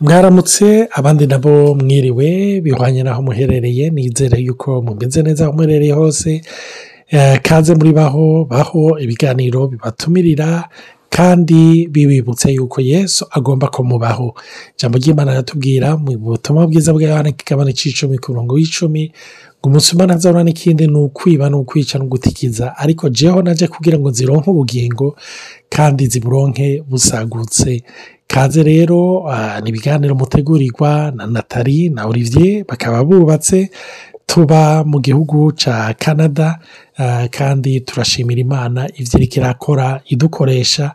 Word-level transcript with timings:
mwaramutse 0.00 0.88
abandi 0.98 1.26
nabo 1.28 1.54
mwiriwe 1.80 2.60
bihwanye 2.64 3.00
n'aho 3.02 3.22
muherereye 3.26 3.84
nizere 3.94 4.36
yuko 4.46 4.68
mugenze 4.86 5.18
neza 5.22 5.44
aho 5.44 5.52
muherereye 5.56 5.92
hose 6.00 6.30
eh, 7.10 7.38
kanze 7.46 7.72
muri 7.78 7.92
baho 7.98 8.26
baho 8.50 8.82
ibiganiro 9.04 9.60
bibatumirira 9.72 10.48
kandi 11.16 11.88
bibibutse 11.92 12.48
yuko 12.56 12.80
yesu 12.80 13.22
agomba 13.36 13.66
kumubaho 13.74 14.28
ijambo 14.76 14.96
ry'imana 15.00 15.30
aratubwira 15.32 15.88
mu 16.04 16.10
butumwa 16.24 16.62
bwiza 16.68 16.90
bw'abana 16.96 17.28
kigabane 17.38 17.72
cy'icumi 17.78 18.16
ku 18.22 18.26
murongo 18.32 18.52
w'icumi 18.56 19.02
ngo 19.58 19.66
umunsi 19.68 19.88
umwana 19.94 20.12
azabona 20.16 20.42
n'ikindi 20.46 20.84
ni 20.88 20.98
ukwiba 21.04 21.44
ni 21.50 21.56
ukwica 21.60 21.94
no 22.00 22.06
gutikiza 22.12 22.64
ariko 22.82 23.02
jeho 23.18 23.38
naje 23.44 23.66
kugira 23.74 23.96
ngo 24.00 24.08
zironke 24.16 24.48
ubugingo 24.50 25.06
kandi 25.74 26.02
ziburonke 26.12 26.82
busagutse 26.90 27.70
kaze 28.32 28.60
rero 28.70 29.00
ah, 29.30 29.56
ni 29.62 29.68
ibiganiro 29.70 30.12
mutegurirwa 30.20 30.90
na 31.16 31.24
natali 31.34 31.78
na 31.94 32.06
olivier 32.10 32.64
bakaba 32.68 32.98
bubatse 33.06 33.58
tuba 34.28 34.62
mu 34.90 34.98
gihugu 35.06 35.38
cya 35.60 35.76
canada 36.02 36.48
ah, 37.04 37.24
kandi 37.36 37.72
turashimira 37.86 38.40
imana 38.46 38.80
ibyo 38.98 39.14
iriko 39.18 39.36
irakora 39.40 39.86
idukoresha 40.12 40.86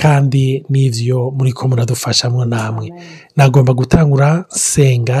kandi 0.00 0.44
n'ibyo 0.72 1.18
muri 1.36 1.50
ko 1.56 1.62
muradufashamo 1.70 2.40
namwe 2.52 2.86
nagomba 3.36 3.72
gutangura 3.80 4.28
senga 4.72 5.20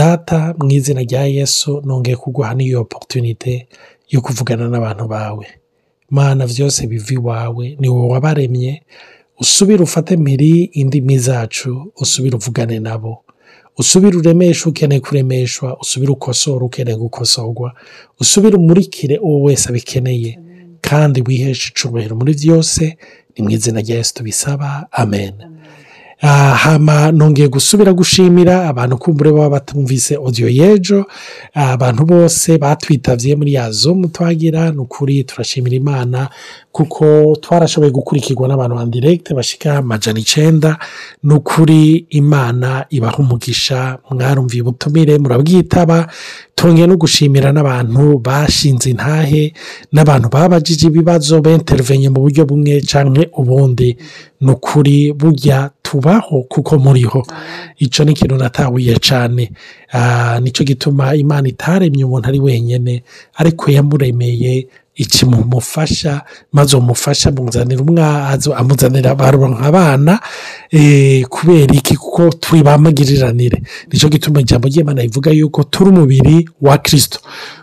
data 0.00 0.38
mu 0.58 0.70
izina 0.78 1.00
rya 1.08 1.22
yesu 1.36 1.70
nongeye 1.86 2.16
kuguha 2.22 2.50
n'iyo 2.56 2.78
oporutunite 2.84 3.52
yo 4.12 4.20
kuvugana 4.24 4.64
n'abantu 4.70 5.04
bawe 5.14 5.46
mana 6.10 6.46
byose 6.46 6.86
biva 6.86 7.12
iwawe 7.14 7.76
ni 7.80 7.88
wowe 7.88 8.08
wabaremye 8.12 8.82
usubire 9.40 9.82
ufate 9.82 10.16
miri 10.16 10.52
indimi 10.80 11.18
zacu 11.18 11.92
usubire 12.02 12.36
uvugane 12.36 12.78
nabo 12.80 13.24
usubire 13.78 14.16
uremeshe 14.16 14.64
ukeneye 14.68 15.00
kuremeshwa 15.00 15.68
usubire 15.82 16.10
ukosore 16.12 16.64
ukeneye 16.64 16.96
gukosorwa 16.96 17.68
usubire 18.20 18.56
umurikire 18.56 19.16
uwo 19.26 19.38
wese 19.46 19.64
abikeneye 19.70 20.30
kandi 20.86 21.18
wiheshe 21.26 21.64
icubahiro 21.70 22.14
muri 22.20 22.32
byose 22.40 22.82
ni 23.32 23.40
mu 23.44 23.50
izina 23.56 23.78
rya 23.84 23.96
yesu 23.98 24.12
tubisaba 24.14 24.68
amen 25.02 25.34
Ah, 26.22 26.54
hama 26.58 27.12
nongeye 27.12 27.48
gusubira 27.48 27.92
gushimira 27.92 28.68
abantu 28.68 28.96
kumbure 28.98 29.32
baba 29.32 29.48
batumvise 29.50 30.16
odiyo 30.16 30.48
y'ejo 30.48 31.04
ah, 31.54 31.72
abantu 31.76 32.04
bose 32.08 32.56
batwitabye 32.58 33.36
muri 33.36 33.52
ya 33.52 33.68
zomu 33.70 34.08
twagira 34.08 34.72
ni 34.72 34.78
ukuri 34.80 35.24
turashimira 35.28 35.76
imana 35.76 36.28
kuko 36.72 37.36
twarashoboye 37.40 37.92
gukurikirwa 37.92 38.48
n'abantu 38.48 38.74
ba 38.80 38.86
direkite 38.88 39.34
bashyika 39.36 39.76
amajana 39.84 40.16
icyenda 40.20 40.78
ni 41.22 41.34
ukuri 41.36 42.06
imana 42.10 42.86
ibaha 42.90 43.18
umugisha 43.20 43.98
mwarumviye 44.10 44.62
ubutumire 44.64 45.18
murabwitaba 45.20 46.08
tongeye 46.56 46.86
no 46.88 46.96
gushimira 46.96 47.52
n'abantu 47.52 48.20
bashinze 48.24 48.88
intahe 48.90 49.52
n'abantu 49.92 50.28
babajije 50.32 50.86
ibibazo 50.88 51.40
benterivenye 51.44 52.08
mu 52.08 52.20
buryo 52.24 52.44
bumwe 52.48 52.80
cyangwa 52.80 53.24
ubundi 53.36 53.96
ni 54.40 54.48
ukuri 54.56 55.12
burya 55.12 55.70
tubaho 55.90 56.42
kuko 56.50 56.72
muriho 56.84 57.20
ah. 57.30 57.34
icyo 57.84 58.00
ni 58.04 58.10
ikintu 58.14 58.36
natahuye 58.42 58.94
cyane 59.08 59.42
ah, 59.98 60.36
nicyo 60.42 60.62
gituma 60.70 61.14
imana 61.22 61.46
itaremye 61.54 62.02
umuntu 62.08 62.26
ari 62.30 62.40
wenyine 62.46 62.92
ariko 63.40 63.64
yamuremeye 63.76 64.54
iki 64.96 65.26
mumufasha 65.28 66.12
maze 66.56 66.72
umufasha 66.80 67.28
amuzanira 67.28 67.82
umwana 67.82 68.38
amuzanira 68.60 69.08
abana 69.66 70.14
eh, 70.80 71.20
kubera 71.28 71.72
iki 71.80 71.94
kuko 72.00 72.22
turi 72.42 72.62
bamagiriranire 72.64 73.58
nicyo 73.92 74.08
gituma 74.08 74.40
ijambo 74.40 74.64
ry'imana 74.72 75.02
rivuga 75.04 75.30
yuko 75.38 75.64
turi 75.72 75.88
umubiri 75.92 76.36
wa 76.64 76.78
kirisito 76.80 77.18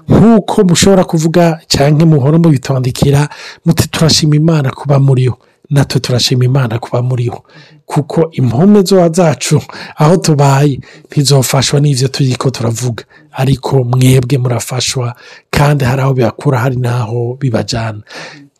nk'uko 0.08 0.56
mushobora 0.70 1.04
kuvuga 1.10 1.44
cyangwa 1.74 2.06
muhora 2.12 2.38
mubitondekera 2.40 3.22
muti 3.66 3.88
turashima 3.94 4.34
imana 4.38 4.70
kuba 4.72 5.00
muriho 5.02 5.36
natwe 5.74 6.00
turashima 6.00 6.44
imana 6.46 6.74
kuba 6.80 7.00
muriho 7.10 7.40
kuko 7.86 8.20
impume 8.32 8.82
zacu 9.18 9.58
aho 10.02 10.18
tubaye 10.26 10.74
ntizofashwa 11.10 11.78
n'ibyo 11.82 12.08
turi 12.14 12.36
ko 12.42 12.48
turavuga 12.56 13.04
ariko 13.42 13.74
mwebwe 13.92 14.36
murafashwa 14.44 15.08
kandi 15.56 15.82
hari 15.90 16.02
aho 16.06 16.14
bibakura 16.18 16.58
hari 16.64 16.78
n'aho 16.86 17.20
bibajyana 17.42 18.02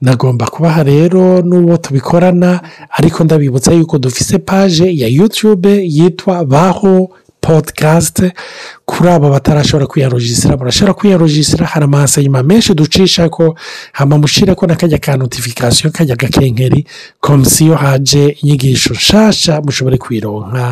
nagomba 0.06 0.46
kubaha 0.54 0.82
rero 0.92 1.22
n'uwo 1.48 1.76
tubikorana 1.84 2.50
ariko 2.98 3.20
ndabibutsa 3.24 3.70
yuko 3.78 3.96
dufise 4.04 4.36
paje 4.50 4.86
ya 5.02 5.08
yutube 5.18 5.74
yitwa 5.96 6.34
baho 6.54 6.94
podikasite 7.46 8.26
kuri 8.90 9.08
abo 9.16 9.28
batarashobora 9.36 9.86
kwiyarojisira 9.92 10.54
barashobora 10.62 10.98
kwiyarojisira 11.00 11.66
hari 11.72 11.86
amasayima 11.90 12.40
menshi 12.50 12.72
ducisha 12.80 13.24
ko 13.36 13.44
hamamushyire 13.98 14.52
ko 14.60 14.64
n'akajya 14.68 15.00
ka 15.06 15.12
notifikasiyo 15.24 15.88
kajya 15.96 16.16
gakenkeri 16.22 16.80
komisiyo 17.28 17.74
haje 17.84 18.24
inyigisho 18.42 18.90
nshyashya 19.00 19.54
mushobore 19.66 19.98
kwironka 20.04 20.64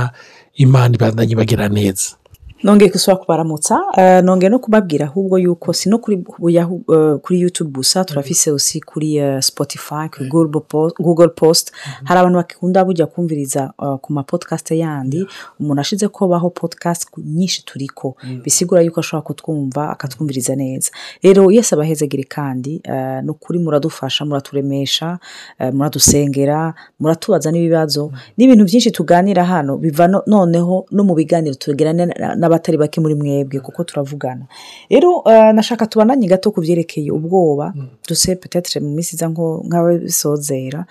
imana 0.66 0.92
ibandanye 0.98 1.34
bagira 1.40 1.66
neza 1.80 2.08
nongeye 2.64 2.92
gusaba 2.92 3.18
kubaramutsa 3.18 3.80
eh, 3.98 4.24
nongeye 4.24 4.50
no 4.50 4.60
kubabwira 4.60 5.06
ahubwo 5.06 5.38
yuko 5.38 5.74
si 5.74 5.90
no 5.90 5.98
kuri 5.98 7.42
yutube 7.42 7.68
eh, 7.70 7.74
gusa 7.76 8.00
mm-hmm. 8.00 8.06
turafise 8.08 8.52
usi 8.52 8.82
kuri 8.82 9.16
eh, 9.16 9.42
spotify 9.42 10.10
kuri 10.14 10.30
google 10.30 10.62
mm-hmm. 10.74 11.30
post 11.36 11.72
mm-hmm. 11.72 12.08
hari 12.08 12.20
abantu 12.20 12.38
bakunda 12.38 12.86
bujya 12.86 13.06
kumviriza 13.06 13.74
ku 14.02 14.14
mapodcast 14.14 14.72
yandi 14.72 15.26
umuntu 15.60 15.82
ashize 15.82 16.08
kubaho 16.08 16.50
podcast 16.50 17.08
nyinshi 17.18 17.66
turiko 17.66 18.16
bisigura 18.44 18.82
yuko 18.82 19.00
ashobora 19.00 19.22
kutwumva 19.22 19.90
akatwumviriza 19.90 20.56
neza 20.56 20.92
rero 21.24 21.52
yese 21.52 21.76
abahezegere 21.76 22.24
kandi 22.24 22.82
no 23.24 23.34
kuri 23.34 23.60
muradufasha 23.60 24.26
muraturemesha 24.26 25.20
muradusengera 25.74 26.74
muratubaza 27.00 27.52
n'ibibazo 27.52 28.12
n'ibintu 28.38 28.66
byinshi 28.66 28.92
tuganira 28.92 29.44
hano 29.46 29.78
biva 29.78 30.08
noneho 30.08 30.86
no 30.92 31.04
mu 31.04 31.14
biganiro 31.18 31.56
tugira 31.56 31.94
n'abatari 32.52 32.78
bake 32.84 32.98
muri 33.04 33.16
mwebwe 33.16 33.58
kuko 33.66 33.80
turavugana 33.88 34.46
rero 34.92 35.10
eh, 35.32 35.52
nashaka 35.56 35.84
tubananye 35.92 36.28
gato 36.28 36.48
ku 36.54 36.60
byerekeye 36.62 37.10
ubwoba 37.18 37.66
mm. 37.76 37.88
duse 38.08 38.32
petetire 38.40 38.78
mu 38.84 38.90
minsi 38.96 39.12
iza 39.16 39.28
nk'ababisozera 39.32 40.82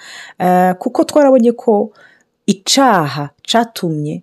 eh, 0.44 0.72
kuko 0.80 0.98
twarabonye 1.08 1.52
ko 1.60 1.74
icyaha 2.52 3.24
catumye 3.50 4.16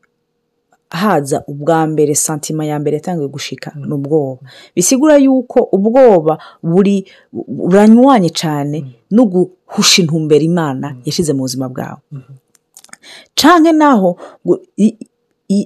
haza 1.03 1.37
ubwa 1.51 1.79
mbere 1.91 2.13
santima 2.25 2.61
ya 2.69 2.75
mbere 2.81 2.95
yatangiye 2.97 3.27
gushika 3.35 3.69
mm. 3.75 3.81
ni 3.87 3.93
ubwoba 3.97 4.41
bisigura 4.75 5.15
yuko 5.25 5.57
ubwoba 5.75 6.33
buri 6.71 6.97
buranywanye 7.59 8.29
cyane 8.41 8.77
mm. 8.81 8.89
no 9.15 9.23
guhusha 9.31 9.95
intumbero 10.01 10.41
imana 10.51 10.87
yashyize 11.05 11.31
mu 11.33 11.39
buzima 11.45 11.67
bwawe 11.73 12.01
mm-hmm. 12.15 12.35
cyane 13.39 13.69
naho 13.81 14.09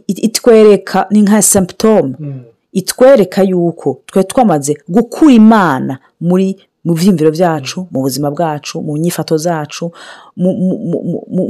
itwereka 0.08 1.06
ni 1.10 1.22
nka 1.22 1.42
samputome 1.42 2.14
mm. 2.20 2.40
itwereka 2.82 3.42
yuko 3.44 3.90
twe 4.10 4.22
twamaze 4.30 4.74
gukura 4.96 5.32
imana 5.42 5.94
muri 6.28 6.48
mu 6.86 6.92
byiyumviro 6.98 7.30
byacu 7.38 7.78
mm. 7.82 7.88
mu 7.92 8.00
buzima 8.06 8.28
bwacu 8.36 8.76
mu 8.86 8.94
nyifato 9.02 9.34
zacu 9.46 9.86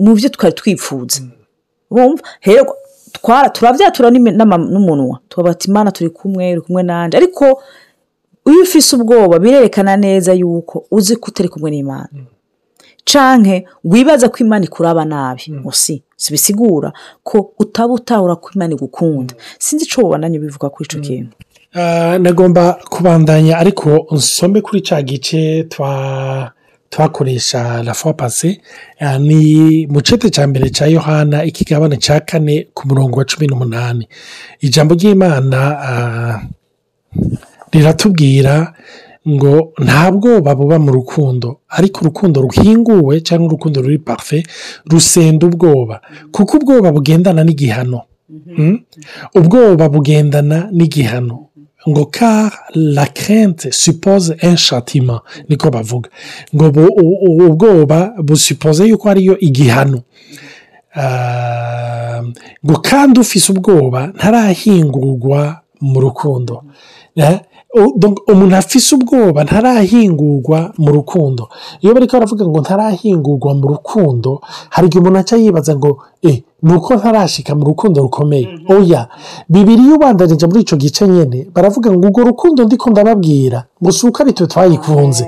mu 0.06 0.12
byo 0.18 0.28
twari 0.36 0.54
twifuza 0.60 1.20
mm. 1.92 2.18
turabyatura 3.56 4.08
n'umunwa 4.12 5.16
tubati 5.32 5.64
imana 5.70 5.90
turi 5.96 6.10
kumwe 6.18 6.44
uri 6.54 6.62
kumwe 6.66 6.82
nanjye 6.90 7.16
ariko 7.20 7.46
iyo 8.52 8.62
ufise 8.66 8.90
ubwoba 8.96 9.36
birerekana 9.44 9.94
neza 10.06 10.32
yuko 10.42 10.76
uzi 10.98 11.14
ko 11.22 11.26
utari 11.32 11.50
kumwe 11.54 11.70
n'imana 11.74 12.10
canke 13.06 13.64
wibaza 13.84 14.30
ko 14.30 14.38
imana 14.44 14.66
ikuraba 14.66 15.06
nabi 15.06 15.42
mm. 15.48 15.62
musi 15.64 16.04
bisigura 16.32 16.94
ko 17.24 17.38
utaba 17.64 17.94
utahura 18.00 18.34
ko 18.42 18.46
imana 18.56 18.74
igukunda 18.78 19.34
mm. 19.38 19.42
sinzi 19.64 19.84
icyo 19.86 19.98
bubonanye 20.04 20.38
bivuga 20.44 20.68
kuri 20.74 20.86
icyo 20.88 21.00
mm. 21.02 21.06
kintu 21.08 21.36
ah, 21.74 22.16
nagomba 22.22 22.64
kubandanya 22.94 23.54
ariko 23.62 23.90
nsome 24.14 24.62
kuri 24.66 24.80
cya 24.88 24.98
gice 25.08 25.42
twa 25.72 25.94
twakoresha 26.90 27.84
la 27.84 27.94
pase 28.14 28.62
ah, 29.00 29.18
ni 29.18 29.88
mu 29.88 30.02
cete 30.02 30.30
cya 30.30 30.44
mbere 30.48 30.70
cya 30.76 30.86
yohana 30.88 31.44
ikigabane 31.44 31.98
cya 32.04 32.20
kane 32.20 32.68
ku 32.76 32.82
murongo 32.88 33.20
wa 33.20 33.26
cumi 33.26 33.46
n'umunani 33.48 34.08
ijambo 34.62 34.94
ry'imana 34.96 35.60
ah, 35.90 36.36
riratubwira 37.72 38.74
ngo 39.30 39.74
nta 39.86 40.12
baba 40.12 40.56
buba 40.56 40.78
mu 40.86 40.92
rukundo 40.98 41.48
ariko 41.78 41.98
urukundo 42.02 42.42
ruhinguwe 42.46 43.14
cyangwa 43.28 43.46
urukundo 43.54 43.78
ruri 43.84 44.00
parufe 44.02 44.38
rusenda 44.90 45.44
ubwoba 45.50 45.96
kuko 46.34 46.54
ubwoba 46.58 46.90
bugendana 46.96 47.42
n'igihano 47.44 48.02
mhm. 48.30 48.56
hmm? 48.58 48.76
ubwoba 49.40 49.86
bugendana 49.94 50.58
n'igihano 50.78 51.38
ngo 51.90 52.04
ka 52.16 52.50
la 52.74 53.06
krente 53.06 53.70
suppose 53.84 54.34
un 54.42 54.58
niko 55.50 55.68
bavuga 55.76 56.10
ngo 56.56 56.66
ubwoba 57.48 58.00
busupoze 58.26 58.82
yuko 58.90 59.06
ariyo 59.14 59.36
igihano 59.48 60.00
ngo 62.66 62.76
kandi 62.88 63.16
ufise 63.24 63.48
ubwoba 63.54 64.00
ntarahingurwa 64.18 65.42
mu 65.90 65.98
rukundo 66.06 66.56
eh? 67.30 67.38
umuntu 68.32 68.54
afise 68.62 68.90
ubwoba 68.98 69.40
ntarahingurwa 69.48 70.60
mu 70.84 70.90
rukundo 70.98 71.44
iyo 71.82 71.92
bari 71.96 72.08
baravuga 72.12 72.44
ngo 72.50 72.58
ntarahingurwa 72.66 73.52
mu 73.60 73.66
rukundo 73.74 74.30
hari 74.74 74.86
igihe 74.88 75.00
umuntu 75.02 75.20
aca 75.24 75.36
yibaza 75.42 75.74
ngo 75.80 75.92
e 76.22 76.30
eh, 76.30 76.38
ni 76.68 76.74
uko 76.78 76.92
ntarashika 77.00 77.52
mu 77.58 77.64
rukundo 77.72 77.98
rukomeye 78.06 78.46
mhm. 78.48 78.66
oya 78.76 79.02
bibiriya 79.52 79.94
ubandanije 79.98 80.46
muri 80.52 80.60
icyo 80.66 80.76
gice 80.84 81.04
nyine 81.14 81.38
baravuga 81.56 81.88
ngo 81.96 82.06
urwo 82.08 82.22
rukundo 82.32 82.60
ndiko 82.68 82.86
ndababwira 82.92 83.60
gusa 83.84 84.00
uko 84.08 84.18
ari 84.24 84.32
twe 84.38 84.46
twayikunze 84.52 85.24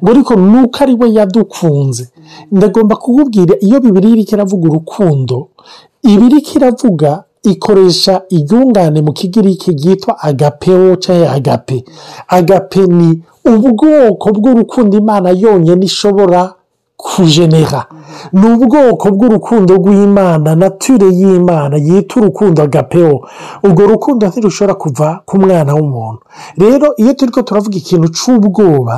ngo 0.00 0.08
ariko 0.12 0.32
nuko 0.48 0.76
ari 0.82 0.94
we 1.00 1.06
yadukunze 1.18 2.04
mhm. 2.08 2.56
ndagomba 2.56 2.94
kukubwira 3.02 3.52
iyo 3.66 3.76
bibiriya 3.84 4.14
iri 4.16 4.24
kiravuga 4.30 4.64
urukundo 4.70 5.36
ibiri 6.14 6.38
kiravuga 6.48 7.10
ikoresha 7.50 8.22
iryungane 8.36 8.98
mu 9.06 9.12
kigiriki 9.18 9.70
ryitwa 9.78 10.12
agape 10.28 10.72
cyangwa 11.04 11.30
agape 11.36 11.84
agape 12.38 12.80
ni 12.96 13.10
ubwoko 13.50 14.26
bw'urukundo 14.36 14.92
imana 15.02 15.28
yonyine 15.42 15.82
ishobora 15.90 16.40
kujenera 17.02 17.80
ni 18.38 18.46
ubwoko 18.54 19.06
bw'urukundo 19.14 19.70
rw'imana 19.80 20.50
nature 20.62 21.08
y'imana 21.18 21.74
yita 21.86 22.12
urukundo 22.20 22.58
agapeo 22.66 23.14
urwo 23.64 23.82
rukundo 23.92 24.22
ntirushobora 24.28 24.74
kuva 24.82 25.06
ku 25.28 25.34
mwana 25.42 25.70
w'umuntu 25.76 26.20
rero 26.62 26.86
iyo 27.02 27.12
turi 27.18 27.30
ko 27.34 27.40
turavuga 27.46 27.76
ikintu 27.82 28.06
cy'ubwoba 28.18 28.96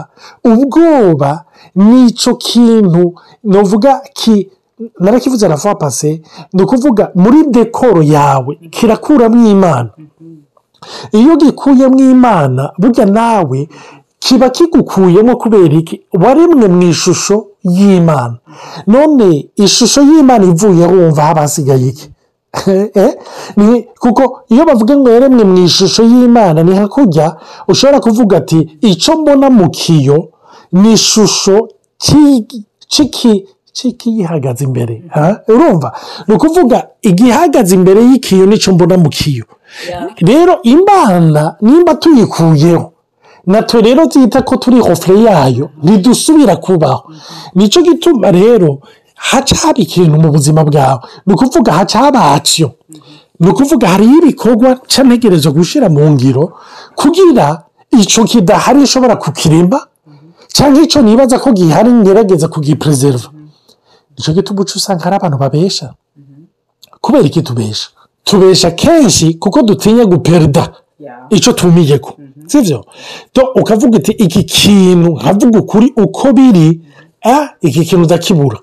ubwoba 0.52 1.30
ni 1.84 1.96
icyo 2.08 2.32
kintu 2.46 3.04
navuga 3.52 3.90
ki 4.18 4.36
narakivuze 5.00 5.48
na 5.48 5.54
vuba 5.54 5.90
ni 6.52 6.62
ukuvuga 6.62 7.04
muri 7.14 7.38
dekoro 7.54 8.02
yawe 8.02 8.52
kirakuramo 8.74 9.38
imana 9.54 9.90
iyo 11.18 11.32
gikuyemo 11.40 11.98
imana 12.14 12.72
burya 12.80 13.06
nawe 13.06 13.58
kiba 14.18 14.50
kigukuyemo 14.50 15.32
kubera 15.38 15.74
iki 15.80 15.96
waremwe 16.22 16.66
mu 16.74 16.82
ishusho 16.92 17.36
y'imana 17.76 18.36
none 18.92 19.26
ishusho 19.64 20.00
y'imana 20.08 20.42
ivuye 20.52 20.84
wumva 20.92 21.22
haba 21.22 21.42
iki 21.90 22.06
eh? 22.98 23.12
kuko 23.98 24.22
iyo 24.48 24.62
bavuga 24.66 24.94
ngo 24.98 25.08
yaremwe 25.14 25.42
mu 25.50 25.56
ishusho 25.66 26.02
y'imana 26.10 26.62
ni 26.62 26.74
hakujya 26.76 27.26
ushobora 27.70 27.98
kuvuga 28.04 28.34
ati 28.42 28.58
icyo 28.90 29.12
mbona 29.18 29.46
mu 29.50 29.70
kiyo 29.70 30.28
ni 30.72 30.92
ishusho 30.94 31.56
ciki 33.78 34.08
gihagaze 34.16 34.62
imbere 34.68 34.94
urumva 35.52 35.88
ni 36.28 36.32
ukuvuga 36.36 36.78
igihagaze 37.10 37.72
imbere 37.78 38.00
y'ikiyo 38.08 38.44
nicyo 38.48 38.70
mbona 38.74 38.96
mu 39.02 39.10
kiyo 39.16 39.44
rero 40.30 40.52
imana 40.76 41.42
nimba 41.66 41.92
tuyikuyeho 42.02 42.86
natwe 43.50 43.78
rero 43.86 44.02
tuyita 44.12 44.38
ko 44.48 44.54
turi 44.62 44.78
hofure 44.86 45.18
yayo 45.28 45.66
ntidusubira 45.84 46.54
kubaho 46.64 47.02
nicyo 47.56 47.80
gituma 47.86 48.26
rero 48.38 48.70
haca 49.28 49.54
hari 49.62 49.80
ikintu 49.86 50.14
mu 50.22 50.28
buzima 50.34 50.60
bwawe 50.68 51.00
ni 51.26 51.30
ukuvuga 51.34 51.70
haca 51.78 51.96
haba 52.04 52.20
haciyo 52.30 52.68
ni 53.40 53.46
ukuvuga 53.52 53.84
hariho 53.92 54.14
ibikorwa 54.22 54.68
cyanegereza 54.92 55.48
gushyira 55.56 55.86
mu 55.94 56.02
ngiro 56.12 56.44
kugira 57.00 57.46
icyo 58.02 58.22
kidahari 58.30 58.78
ushobora 58.86 59.14
kukiremba 59.22 59.78
cyangwa 60.56 60.78
icyo 60.86 61.00
nibaza 61.02 61.36
ko 61.42 61.48
gihari 61.58 61.90
ngerageza 62.00 62.46
kugiperezerva 62.54 63.28
nicyo 64.16 64.32
gituma 64.34 64.60
uca 64.62 64.74
usanga 64.76 65.04
hari 65.04 65.16
abantu 65.16 65.38
babesha 65.38 65.94
kubera 67.00 67.24
iki 67.26 67.42
tubesha 67.42 67.88
tubesha 68.24 68.70
kenshi 68.70 69.34
kuko 69.38 69.62
dutinya 69.62 70.04
guperida 70.04 70.72
icyo 71.30 71.52
tumiyeko 71.52 72.14
si 72.46 72.60
byo 72.62 72.84
ukavuga 73.56 73.98
uti 73.98 74.12
iki 74.12 74.44
kintu 74.44 75.10
nkavuga 75.18 75.58
ukuri 75.58 75.92
uko 75.96 76.32
biri 76.32 76.80
iki 77.62 77.84
kintu 77.84 78.04
ndakibura 78.04 78.58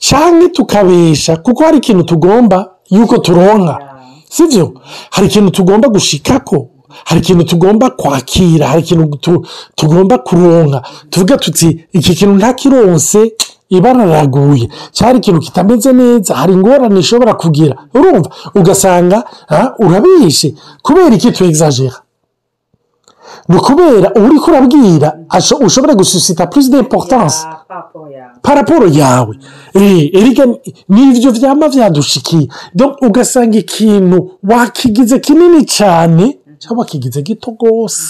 cyangwa 0.00 0.48
tukabesha 0.48 1.36
kuko 1.36 1.62
hari 1.64 1.78
ikintu 1.78 2.02
tugomba 2.04 2.70
yuko 2.90 3.18
turonka 3.18 3.76
si 4.30 4.46
byo 4.46 4.74
hari 5.10 5.26
ikintu 5.26 5.50
tugomba 5.50 5.88
gushikako 5.88 6.70
hari 7.04 7.20
ikintu 7.20 7.44
tugomba 7.44 7.90
kwakira 7.90 8.64
hari 8.72 8.82
ikintu 8.82 9.42
tugomba 9.76 10.18
kuronka 10.18 10.82
tuvuga 11.10 11.36
tuti 11.36 11.84
iki 11.92 12.14
kintu 12.14 12.34
ntakironse 12.38 13.20
ibara 13.70 14.04
riraguye 14.04 14.68
cyari 14.92 15.18
ikintu 15.18 15.40
kitameze 15.40 15.92
neza 15.92 16.34
hari 16.34 16.52
ingorane 16.52 17.00
ishobora 17.00 17.32
kugira 17.34 17.74
urumva 17.94 18.28
ugasanga 18.54 19.18
urabishe 19.84 20.54
kubera 20.82 21.14
iki 21.16 21.30
twegizajera 21.32 21.98
ni 23.48 23.56
ukubera 23.60 24.08
uri 24.24 24.38
kurabwira 24.44 25.08
ushobora 25.66 25.92
gususita 25.94 26.46
purize 26.46 26.70
de 26.72 26.78
imporutanse 26.78 27.44
paraporo 28.42 28.86
yawe 28.88 29.34
eh, 29.74 30.36
n'ibyo 30.98 31.30
byaba 31.36 31.66
byadushikiye 31.74 32.46
ugasanga 33.08 33.56
ikintu 33.64 34.16
wakigize 34.50 35.16
kinini 35.18 35.60
cyane 35.76 36.24
mm. 36.24 36.56
cyangwa 36.60 36.80
wakigize 36.84 37.20
gito 37.22 37.48
rwose 37.56 38.02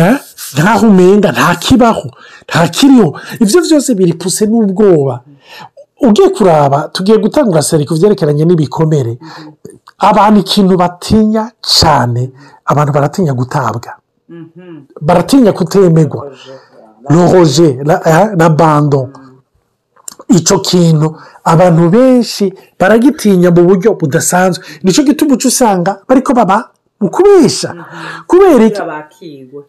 mm. 0.00 0.04
eh? 0.06 0.18
nta 0.58 0.74
humenda 0.80 1.28
nta 1.32 1.50
kibaho 1.54 2.08
ibyo 3.42 3.58
byose 3.66 3.90
biripfutse 3.98 4.42
n'ubwoba 4.50 5.14
ugiye 6.08 6.28
kuraba 6.36 6.78
tugiye 6.94 7.16
gutangura 7.24 7.62
serivisi 7.70 8.00
byerekeranye 8.00 8.44
n'ibikomere 8.46 9.12
abantu 10.10 10.36
ikintu 10.44 10.74
batinya 10.82 11.44
cyane 11.78 12.22
abantu 12.70 12.90
baratinya 12.96 13.32
gutabwa 13.40 13.90
mhm. 14.30 14.74
baratinya 15.08 15.52
kutemegwa 15.58 16.22
rohoje 17.14 17.68
na 17.86 17.94
eh, 18.10 18.48
bando 18.60 19.00
icyo 20.36 20.56
kintu 20.68 21.08
abantu 21.52 21.82
benshi 21.96 22.44
baragitinya 22.80 23.48
mu 23.56 23.62
buryo 23.68 23.88
budasanzwe 24.00 24.62
nicyo 24.84 25.02
gituma 25.08 25.32
uca 25.36 25.48
usanga 25.52 25.90
bariko 26.08 26.32
baba 26.38 26.58
mu 27.00 27.08
kubera 27.14 28.64
iki 28.68 29.28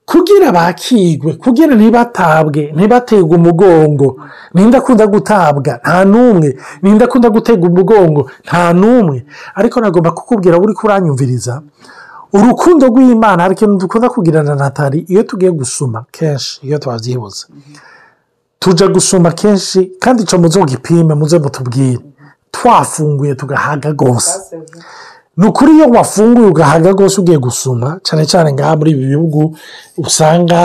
kugira 0.09 0.47
bakigwe 0.57 1.31
kugira 1.43 1.71
ntibatabwe 1.79 2.61
ntibaterwe 2.75 3.33
umugongo 3.41 4.07
ninde 4.53 4.75
akunda 4.79 5.05
gutabwa 5.13 5.71
nta 5.83 5.97
n'umwe 6.11 6.49
ninde 6.83 7.03
akunda 7.07 7.27
guterwa 7.35 7.65
umugongo 7.71 8.21
nta 8.47 8.63
n'umwe 8.79 9.17
ariko 9.59 9.75
nagomba 9.79 10.09
kukubwira 10.17 10.55
buri 10.61 10.73
kuranyumviriza 10.79 11.53
urukundo 12.37 12.83
rw'imana 12.91 13.39
hari 13.43 13.53
ikintu 13.55 13.75
dukunda 13.83 14.07
kugirana 14.15 14.53
na 14.61 14.67
tari 14.77 14.97
iyo 15.11 15.21
tugiye 15.29 15.51
gusuma 15.59 15.97
kenshi 16.15 16.53
iyo 16.67 16.77
twabyibuze 16.83 17.45
tujya 18.61 18.87
gusoma 18.95 19.29
kenshi 19.39 19.79
kandi 20.03 20.19
icyo 20.25 20.37
muzo 20.41 20.59
gipime 20.71 21.13
muze 21.19 21.37
mutubwire 21.43 22.03
twafunguye 22.55 23.33
tugahaga 23.39 23.87
rwose 23.95 24.31
ni 25.41 25.47
ukuri 25.49 25.71
iyo 25.75 25.85
wafunguye 25.95 26.47
ugahaga 26.53 26.87
rwose 26.93 27.15
ugiye 27.21 27.39
gusoma 27.47 27.87
cyane 28.05 28.23
cyane 28.31 28.47
ngaha 28.55 28.73
muri 28.79 28.89
ibi 28.93 29.05
bihugu 29.13 29.41
usanga 30.05 30.59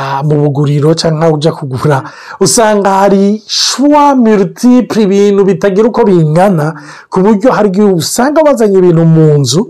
ah, 0.00 0.20
mu 0.26 0.36
buguriro 0.42 0.88
cyangwa 1.00 1.24
ujya 1.36 1.52
kugura 1.58 1.96
usanga 2.44 2.88
hari 3.04 3.24
shuwa 3.64 4.04
mirutipure 4.24 5.00
ibintu 5.06 5.40
bitagira 5.48 5.84
uko 5.90 6.00
bingana 6.10 6.66
ku 7.12 7.18
buryo 7.24 7.48
hari 7.56 7.68
igihe 7.70 7.88
usanga 8.02 8.38
bazanye 8.46 8.76
ibintu 8.80 9.02
mu 9.14 9.28
nzu 9.40 9.60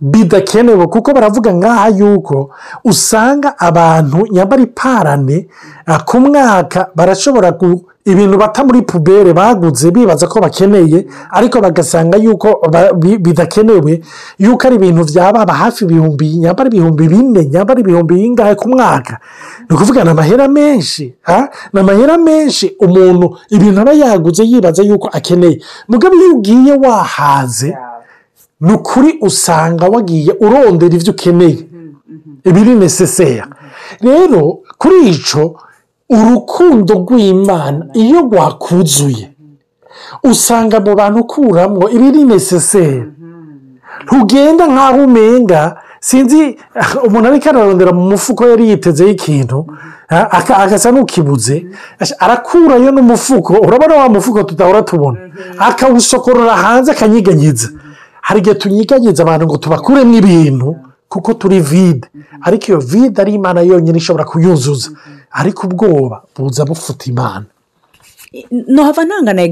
bidakenewe 0.00 0.84
kuko 0.86 1.12
baravuga 1.12 1.52
nk'aha 1.52 1.88
yuko 1.88 2.50
usanga 2.84 3.54
abantu 3.58 4.26
nyamara 4.32 4.62
iparane 4.64 5.46
ku 6.08 6.20
mwaka 6.20 6.88
barashobora 6.96 7.52
ibintu 8.04 8.36
bata 8.40 8.64
muri 8.64 8.80
pubere 8.82 9.32
baguze 9.36 9.90
bibaza 9.92 10.24
ko 10.26 10.40
bakeneye 10.40 11.04
ariko 11.36 11.60
bagasanga 11.60 12.16
yuko 12.16 12.48
bidakenewe 12.96 14.00
yuko 14.40 14.62
ari 14.66 14.76
ibintu 14.80 15.04
byababa 15.04 15.52
hafi 15.52 15.84
ibihumbi 15.84 16.36
nyamara 16.40 16.66
ibihumbi 16.72 17.04
bine 17.12 17.40
nyamara 17.46 17.78
ibihumbi 17.84 18.12
bingahe 18.16 18.54
ku 18.56 18.68
mwaka 18.72 19.20
ni 19.68 19.72
ukuvuga 19.76 20.00
ni 20.04 20.10
amahera 20.16 20.48
menshi 20.48 21.12
ni 21.72 21.80
amahera 21.80 22.16
menshi 22.16 22.72
umuntu 22.80 23.36
ibintu 23.52 23.78
aba 23.84 23.92
yaguze 23.92 24.44
yibaza 24.48 24.80
yuko 24.82 25.08
akeneye 25.12 25.60
mugabe 25.92 26.16
iyo 26.16 26.32
ugiye 26.40 26.72
wahaze 26.80 27.68
ni 28.60 28.72
ukuri 28.78 29.10
usanga 29.20 29.84
wagiye 29.94 30.32
urondera 30.40 30.94
ibyo 30.96 31.12
ukeneye 31.12 31.60
mm-hmm. 31.72 32.34
ibiri 32.48 32.72
neseseya 32.82 33.44
rero 34.06 34.40
kuri 34.80 34.96
icyo 35.14 35.42
urukundo 36.18 36.92
rw'imana 37.02 37.80
iyo 38.02 38.18
rwakuzuye 38.26 39.26
usanga 40.30 40.76
mu 40.84 40.92
bantu 40.98 41.18
ukuramo 41.24 41.82
ibiri 41.96 42.20
neseseya 42.30 43.04
ntugenda 44.04 44.62
mm-hmm. 44.64 44.74
nk'aho 44.76 44.98
umenga 45.08 45.60
sinzi 46.08 46.40
umuntu 47.06 47.26
ariko 47.30 47.46
ararondera 47.52 47.92
mu 47.98 48.04
mufuko 48.10 48.40
yari 48.50 48.64
yitezeho 48.70 49.10
ikintu 49.16 49.58
mm-hmm. 49.68 50.56
ah, 50.56 50.62
agasa 50.64 50.88
n'ukibuze 50.94 51.54
arakurayo 52.24 52.88
n'umufuko 52.94 53.52
urabona 53.66 53.94
wa 54.00 54.08
mufuko 54.14 54.38
tutahora 54.48 54.80
tubona 54.88 55.18
akawusokorora 55.68 56.52
hanze 56.62 56.88
akanyiganyiza 56.94 57.68
hari 58.30 58.40
igihe 58.42 58.54
tunyiganyiza 58.62 59.22
abantu 59.22 59.44
ngo 59.46 59.56
tubakuremo 59.62 60.14
ibintu 60.20 60.68
kuko 61.12 61.28
turi 61.40 61.58
vide 61.70 62.06
ariko 62.46 62.64
iyo 62.70 62.80
vide 62.90 63.16
ari 63.22 63.32
imana 63.40 63.60
yonyine 63.70 63.98
ishobora 64.02 64.24
kuyuzuza 64.30 64.88
ariko 65.40 65.60
ubwoba 65.68 66.16
buza 66.34 66.62
bufite 66.68 67.04
imana 67.12 67.46
ntuhava 68.72 69.02
ntanga 69.08 69.32
na 69.34 69.42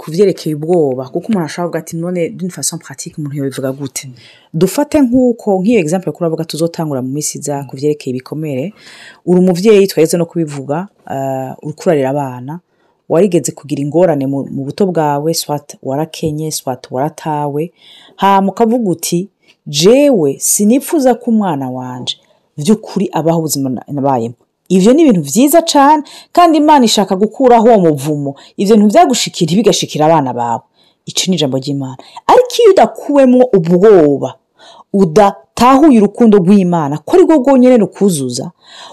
ku 0.00 0.06
byerekeye 0.12 0.52
ubwoba 0.60 1.02
kuko 1.12 1.24
umuntu 1.28 1.46
ashobora 1.48 1.68
kuvuga 1.68 1.78
ati 1.82 1.92
none 2.02 2.20
dune 2.36 2.52
faso 2.56 2.72
umuntu 3.18 3.34
yabivuga 3.40 3.70
gute 3.80 4.04
dufate 4.60 4.96
nk'uko 5.06 5.48
nk'iyo 5.60 5.78
egisampure 5.80 6.12
kuri 6.14 6.26
avuga 6.28 6.48
tuzotangura 6.50 7.00
mu 7.04 7.10
minsi 7.16 7.32
iza 7.40 7.54
ku 7.68 7.72
byerekeye 7.78 8.10
ibikomere 8.12 8.64
uri 9.28 9.38
umubyeyi 9.42 9.88
twaheze 9.90 10.14
no 10.20 10.28
kubivuga 10.30 10.76
eh, 11.14 11.64
uri 11.64 11.74
kurarira 11.78 12.08
abana 12.14 12.52
warigeze 13.12 13.50
kugira 13.56 13.80
ingorane 13.82 14.24
mu 14.32 14.38
buto 14.66 14.82
bwawe 14.90 15.30
swata 15.40 15.74
warakenye 15.88 16.48
swata 16.58 16.86
waratawe 16.94 17.62
hama 18.22 18.48
ukavuga 18.52 18.88
uti 18.94 19.20
jewe 19.78 20.30
sinifuza 20.52 21.10
ko 21.20 21.24
umwana 21.32 21.66
wanje 21.76 22.14
by'ukuri 22.60 23.06
abaho 23.18 23.38
ubuzima 23.40 23.68
nabayemo 23.96 24.34
ibyo 24.74 24.90
ni 24.92 25.00
ibintu 25.02 25.20
byiza 25.28 25.60
cyane 25.72 26.02
kandi 26.36 26.54
imana 26.62 26.82
ishaka 26.90 27.12
gukuraho 27.22 27.66
uwo 27.68 27.78
muvumo 27.84 28.30
ibyo 28.60 28.74
bintu 28.76 28.88
byagushikira 28.92 29.46
ntibigashikire 29.48 30.02
abana 30.08 30.30
bawe 30.38 30.64
icyo 31.08 31.24
ni 31.28 31.34
ijambo 31.36 31.56
ry'imana 31.62 32.00
ariko 32.32 32.52
iyo 32.60 32.70
udakuwemo 32.74 33.40
ubwoba 33.56 34.30
udatahuye 34.92 35.98
urukundo 36.00 36.36
rw'imana 36.44 36.98
ko 37.04 37.10
ari 37.16 37.24
rwo 37.28 37.34
rwonyine 37.40 37.76
rukuzuza 37.84 38.44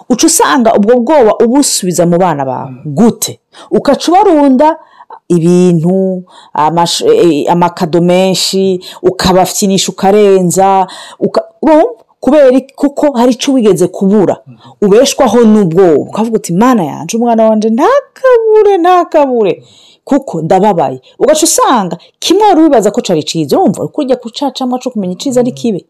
uca 0.10 0.26
usanga 0.28 0.70
ubwo 0.78 0.92
bwoba 1.04 1.32
ubusubiza 1.46 2.04
mu 2.10 2.18
bana 2.24 2.44
bawe 2.50 2.74
gute 2.98 3.34
ukaca 3.72 4.06
ubarunda 4.10 4.68
ibintu 5.36 5.98
eh, 7.06 7.52
amakado 7.54 8.00
menshi 8.10 8.62
ukabafinisha 9.10 9.88
ukarenza 9.94 10.68
kubera 12.24 12.48
kuko 12.80 13.04
hari 13.18 13.32
icyo 13.36 13.50
wigeze 13.56 13.86
kubura 13.96 14.36
ubeshwaho 14.84 15.38
n'ubwoba 15.52 16.04
ukavuga 16.10 16.36
uti 16.40 16.52
mwana 16.58 16.82
yanjye 16.92 17.14
umwana 17.18 17.42
wanjye 17.50 17.68
ntakabure 17.76 18.74
ntakabure 18.84 19.54
kuko 20.06 20.42
ndababaye 20.42 21.02
ugaca 21.20 21.44
usanga 21.44 21.98
kimwe 22.24 22.44
wari 22.48 22.62
wibaza 22.64 22.92
ko 22.94 23.02
cari 23.02 23.24
ciza 23.26 23.58
urumva 23.60 23.84
uriko 23.84 24.00
ujya 24.06 24.16
kucaca 24.22 24.64
kumenya 24.94 25.14
iciza 25.18 25.40
ari 25.42 25.52
kibe 25.58 25.82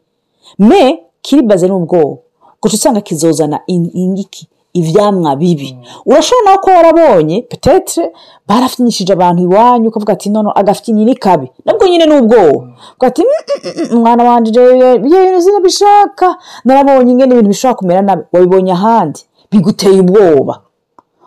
me 0.60 1.04
kiribaze 1.22 1.68
n'ubwoba 1.68 2.20
ugaca 2.62 2.74
usanga 2.80 3.02
kizozana 3.04 3.60
ingiki 3.68 4.48
ibyamwa 4.74 5.36
bibi 5.36 5.76
urashobora 6.08 6.56
ko 6.64 6.68
warabonye 6.72 7.38
petetre 7.50 8.12
barafyinyishije 8.48 9.12
abantu 9.16 9.40
iwanyu 9.48 9.88
ukavuga 9.92 10.12
ati 10.16 10.28
nono 10.32 10.52
agafite 10.56 10.92
ni 10.96 11.16
kabi 11.16 11.48
nabwo 11.66 11.84
nyine 11.88 12.04
ni 12.08 12.16
ubwoba 12.18 12.68
ukavuga 12.96 13.08
ati 13.12 13.22
mm, 13.22 13.28
mm, 13.66 13.88
mm, 13.92 14.00
mwana 14.02 14.22
wanjye 14.24 14.62
yewe 14.62 15.42
sinabishaka 15.44 16.28
narabonye 16.66 17.12
ingene 17.12 17.32
ibintu 17.34 17.50
bishobora 17.52 17.78
kumera 17.80 18.02
nabi 18.08 18.24
wabibonye 18.34 18.72
ahandi 18.80 19.20
biguteye 19.52 20.00
ubwoba 20.04 20.54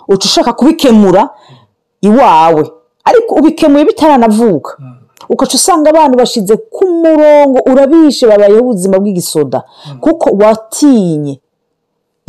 uca 0.09 0.25
ushaka 0.29 0.53
kubikemura 0.57 1.23
iwawe 2.09 2.65
ariko 3.09 3.35
ubikemuye 3.35 3.85
bitaranavuka 3.85 4.73
ah. 4.83 4.93
ukaca 5.29 5.55
usanga 5.61 5.87
abantu 5.93 6.15
bashyize 6.21 6.55
ku 6.75 6.85
murongo 7.03 7.59
urabishe 7.71 8.25
babayeho 8.31 8.61
ubuzima 8.65 8.97
bw'igisoda 9.01 9.59
ah. 9.65 9.97
kuko 10.03 10.27
watinye 10.43 11.35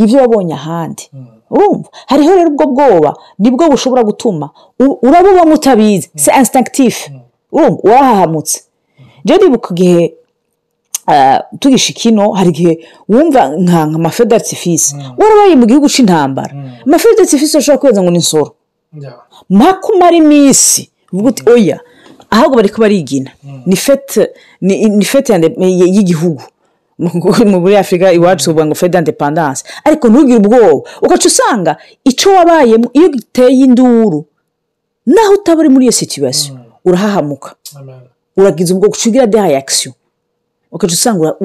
ibyo 0.02 0.16
wabonye 0.22 0.54
ahandi 0.62 1.04
ah. 1.14 1.56
urumva 1.56 1.88
hariho 2.10 2.32
rero 2.38 2.50
ubwo 2.52 2.66
bwoba 2.74 3.12
nibwo 3.42 3.64
bushobora 3.74 4.04
gutuma 4.10 4.46
urabubamo 5.08 5.54
utabizi 5.60 6.08
se 6.24 6.30
ansitagitifu 6.38 7.06
urumva 7.56 7.80
wahahamutse 7.92 8.56
njye 9.24 9.34
ndibuka 9.38 9.68
igihe 9.76 10.02
tugisha 11.60 11.90
ikino 11.94 12.24
hari 12.38 12.50
igihe 12.54 12.74
wumva 13.12 13.42
nka 14.00 14.10
federatifisi 14.18 14.90
warabaye 15.20 15.56
mu 15.60 15.66
gihugu 15.70 15.88
cy'intambara 15.94 16.52
amafederatifisi 16.86 17.54
ashobora 17.58 17.80
kurenza 17.82 18.02
ngo 18.04 18.12
insoro 18.22 18.52
ntakumara 19.50 20.16
iminsi 20.18 20.90
mm. 21.12 21.34
oya 21.54 21.78
ahubwo 22.34 22.56
bari 22.58 22.70
kubarigina 22.70 23.32
mm. 23.44 23.62
ni 24.62 24.76
ni 24.98 25.06
fete 25.06 25.34
eh, 25.34 25.80
y'igihugu 25.96 26.42
muri 27.62 27.78
afurika 27.78 28.10
iwacu 28.18 28.50
mm. 28.54 28.66
ngo 28.66 28.76
fede 28.82 28.98
andepandanse 28.98 29.62
ariko 29.86 30.06
ntugire 30.10 30.38
ubwoba 30.42 30.82
ugaca 31.06 31.26
usanga 31.30 31.72
icyo 32.10 32.28
wabaye 32.36 32.74
iyo 32.98 33.08
giteye 33.14 33.56
induru 33.66 34.20
naho 35.14 35.32
utaba 35.38 35.60
uri 35.62 35.70
muri 35.74 35.86
iyo 35.86 35.92
situwasiyo 36.02 36.54
urahahamuka 36.86 37.50
uragize 38.38 38.72
ubwo 38.74 38.88
ucugira 38.90 39.26
de 39.28 39.38
hayakisiyo 39.46 39.92
ukajya 40.72 40.94
usanga 40.94 41.36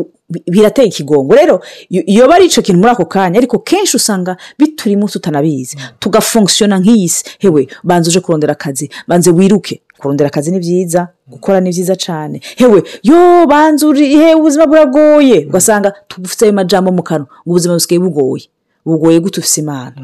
birateye 0.46 0.88
ikigongo 0.88 1.34
rero 1.34 1.56
iyo 1.90 2.28
bari 2.28 2.44
icyo 2.46 2.62
kintu 2.62 2.78
muri 2.80 2.92
ako 2.92 3.04
kanya 3.06 3.38
ariko 3.38 3.58
kenshi 3.58 3.96
usanga 3.96 4.36
bituri 4.58 4.96
munsi 4.96 5.16
utanabizi 5.18 5.76
mm. 5.76 5.82
tugafungishona 5.98 6.78
nk'iyi 6.78 7.08
hewe 7.38 7.68
banza 7.84 8.08
uje 8.10 8.20
kurondera 8.20 8.52
akazi 8.52 8.90
banze 9.08 9.30
wiruke 9.30 9.80
kurondera 9.98 10.26
akazi 10.28 10.50
ni 10.50 10.58
byiza 10.60 11.00
mm. 11.00 11.08
gukora 11.32 11.60
ni 11.60 11.70
byiza 11.72 11.96
cyane 11.96 12.40
hewe 12.60 12.78
yo 13.02 13.46
banza 13.46 13.86
urihe 13.88 14.34
ubuzima 14.34 14.66
buragoye 14.66 15.38
mm. 15.40 15.48
ugasanga 15.48 15.88
tugufite 16.08 16.44
ayo 16.44 16.52
majambo 16.52 16.92
mu 16.92 17.02
kanwa 17.02 17.26
ubuzima 17.46 17.74
busigaye 17.74 17.98
bugoye 17.98 18.44
bugoye 18.84 19.16
gutufise 19.20 19.60
imana 19.64 19.94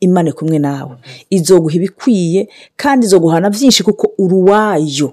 imana 0.00 0.32
kumwe 0.32 0.58
nawe 0.58 0.96
izoguha 1.30 1.74
ibikwiye 1.76 2.48
kandi 2.80 3.04
izoguhana 3.06 3.50
byinshi 3.52 3.82
kuko 3.84 4.04
uri 4.22 4.34
uwayo 4.34 5.08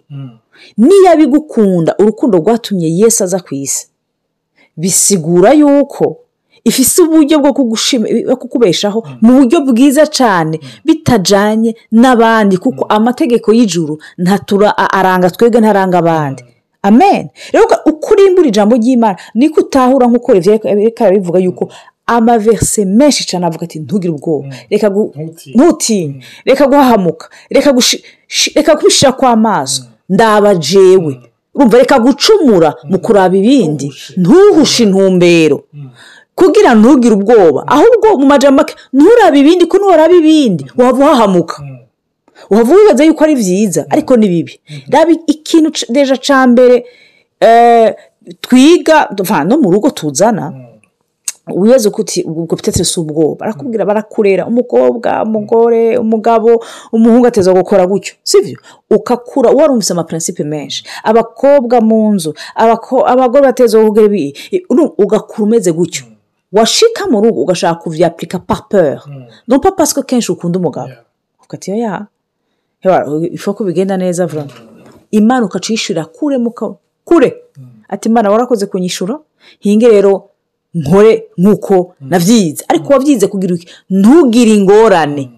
niba 0.78 1.16
bigukunda 1.18 1.96
urukundo 2.00 2.38
rwatumye 2.42 2.88
Yesu 3.02 3.20
aza 3.26 3.40
ku 3.46 3.52
isi 3.64 3.84
bisigura 4.82 5.50
yuko 5.60 6.06
ifise 6.70 6.96
uburyo 7.06 7.36
bwo 7.44 7.52
kukubeshaho 8.42 9.00
mm. 9.08 9.18
mu 9.24 9.32
buryo 9.38 9.58
bwiza 9.70 10.04
cyane 10.18 10.56
mm. 10.62 10.66
bitajyanye 10.86 11.72
n'abandi 12.02 12.56
kuko 12.64 12.82
mm. 12.90 12.96
amategeko 12.98 13.48
y'ijuru 13.58 13.94
ntatura 14.24 14.70
aranga 15.00 15.28
twebwe 15.36 15.60
ntaranga 15.62 15.98
abandi 16.04 16.42
amen 16.88 17.24
rero 17.54 17.66
uko 17.90 18.08
urimbura 18.14 18.48
ijambo 18.52 18.74
ry'imana 18.82 19.18
niko 19.38 19.58
utahura 19.64 20.06
nk'uko 20.10 20.30
reka 20.88 21.04
bivuga 21.14 21.40
yuko 21.46 21.64
amaverse 22.16 22.80
menshi 23.00 23.22
cyane 23.30 23.44
avuga 23.48 23.64
ati 23.68 23.78
ntugire 23.84 24.12
ubwoba 24.14 24.48
reka 24.72 24.88
gutinye 25.60 26.16
reka 26.48 26.64
guhahamuka 26.70 27.26
reka 28.56 28.68
kubishyira 28.78 29.12
kw'amaso 29.20 29.82
ndabajewe 30.10 31.18
urumva 31.56 31.78
reka 31.84 31.98
gucumura 32.06 32.70
mu 32.92 32.98
kuraba 33.06 33.36
ibindi 33.42 33.88
ntuhushe 34.20 34.80
intumbero 34.86 35.58
kugira 36.40 36.70
ntugire 36.80 37.14
ubwoba 37.18 37.62
ahubwo 37.76 38.08
mu 38.20 38.26
majamake 38.32 38.74
nturabe 38.96 39.38
ibindi 39.44 39.64
ko 39.70 39.76
nturaba 39.80 40.16
ibindi 40.22 40.64
waba 40.80 40.98
uhahamuka 41.04 41.56
waba 42.54 42.70
wibaza 42.78 43.02
yuko 43.08 43.22
ari 43.26 43.36
byiza 43.42 43.82
ariko 43.94 44.12
ni 44.20 44.28
bibi 44.34 44.54
raba 44.94 45.12
ikintu 45.34 45.70
deja 45.94 46.16
cya 46.26 46.40
mbere 46.52 46.76
eh, 47.50 47.88
twiga 48.44 48.98
no 49.50 49.56
mu 49.64 49.68
rugo 49.74 49.88
tuzana 49.98 50.46
wibaze 51.56 51.88
uko 51.90 52.04
ubwo 52.28 52.56
bitetse 52.56 52.84
si 52.86 53.00
ubwoba 53.00 53.36
barakubwira 53.40 53.86
barakurera 53.86 54.48
umukobwa 54.50 55.24
umugore 55.26 55.84
umugabo 56.04 56.52
umuhungu 56.96 57.26
ateza 57.28 57.54
gukora 57.56 57.88
gutyo 57.92 58.14
sibyo 58.28 58.58
ukakura 58.92 59.52
warumvise 59.56 59.92
amapuransipe 59.96 60.44
menshi 60.44 60.84
abakobwa 61.08 61.76
mu 61.88 62.00
nzu 62.16 62.32
abagore 63.12 63.42
bateza 63.48 63.80
ubugari 63.80 64.36
ugakura 65.04 65.44
umeze 65.48 65.72
gutyo 65.78 66.04
washika 66.52 67.02
mu 67.12 67.18
rugo 67.24 67.40
ugashaka 67.44 67.80
kubyapurika 67.84 68.38
paperi 68.40 69.00
mm. 69.08 69.24
no 69.48 69.56
papasiko 69.64 70.04
kenshi 70.04 70.30
ukunda 70.32 70.60
umugabo 70.60 70.90
ukatiyo 71.44 71.76
yaha 71.84 72.04
ifu 73.36 73.50
ko 73.56 73.62
bigenda 73.68 73.96
neza 73.98 74.26
vuba 74.28 74.48
imana 75.12 75.48
kure 75.48 76.04
kuremo 76.16 76.50
kure 77.08 77.30
mm. 77.58 77.68
ati 77.90 78.06
imana 78.10 78.28
warakoze 78.32 78.66
kunyishura 78.68 79.20
hinge 79.64 79.88
rero 79.88 80.14
nkore 80.74 81.24
nk'uko 81.38 81.96
nabyize 82.02 82.66
ariko 82.68 82.94
wabyize 82.94 83.28
kugira 83.28 83.56
iki 83.56 83.68
ntugire 83.90 84.54
ingorane 84.54 85.32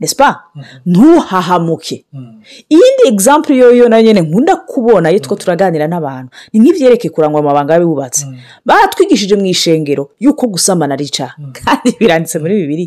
mm-hmm. 0.00 0.86
ntuhahamuke 0.86 2.04
mm-hmm. 2.12 2.40
iyindi 2.70 3.02
egizampu 3.08 3.52
yoyo 3.52 3.88
nayo 3.88 4.02
nyine 4.04 4.20
nkunda 4.20 4.56
kubona 4.56 5.10
iyo 5.10 5.18
turaganira 5.20 5.86
n'abantu 5.88 6.30
ni 6.52 6.60
nk'ibyereke 6.60 7.08
kurangwa 7.10 7.40
amabanga 7.40 7.74
y'abubatsi 7.74 8.24
mm-hmm. 8.24 8.40
batwigishije 8.64 9.34
mu 9.36 9.46
ishengero 9.46 10.10
y'uko 10.20 10.46
gusamana 10.46 10.96
rica 10.96 11.34
kandi 11.64 11.96
biranditse 11.98 12.36
muri 12.38 12.54
bibiri 12.60 12.86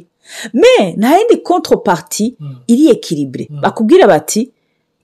me 0.54 0.94
nta 0.98 1.18
yindi 1.18 1.38
kontropati 1.42 2.36
iri 2.70 2.84
ekiribure 2.94 3.48
bakubwira 3.62 4.06
bati 4.08 4.50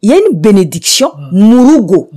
iyo 0.01 0.15
ni 0.21 0.29
benedikisiyo 0.37 1.13
mu 1.33 1.57
rugo 1.67 2.07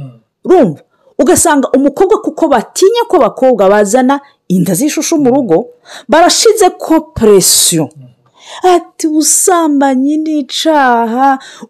rumva 0.44 0.80
ugasanga 1.18 1.70
umukobwa 1.76 2.20
kuko 2.24 2.48
batinya 2.48 3.02
ko 3.10 3.16
abakobwa 3.18 3.68
bazana 3.68 4.20
inda 4.56 4.74
z'ishusho 4.78 5.14
mu 5.24 5.30
rugo 5.34 5.56
barashize 6.10 6.66
ko 6.84 6.94
presiyo 7.16 7.86
ati 8.74 9.02
ubusambanyi 9.08 10.14
ni 10.24 10.32
icaha 10.44 11.28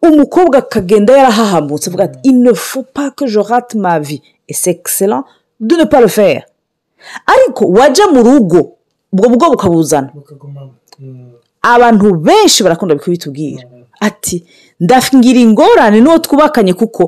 umukobwa 0.09 0.55
akagenda 0.65 1.11
yarahahamutse 1.19 1.85
avuga 1.87 2.05
ati 2.09 2.19
inefu 2.31 2.83
pake 2.97 3.25
jorate 3.33 3.75
mavi 3.83 4.17
esekisera 4.53 5.17
dune 5.67 5.87
paroferi 5.93 6.43
ariko 7.35 7.63
wajya 7.79 8.07
mu 8.15 8.21
rugo 8.29 8.61
ubwo 9.13 9.27
bwo 9.37 9.47
bukabuzana 9.53 10.11
abantu 11.75 12.07
benshi 12.27 12.59
barakunda 12.65 12.99
kubitubwira 13.03 13.65
ati 14.09 14.37
ndafingira 14.85 15.39
ingorane 15.47 15.99
n'uwo 16.03 16.19
twubakanye 16.25 16.73
kuko 16.81 17.03